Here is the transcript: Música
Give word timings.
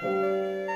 Música 0.00 0.68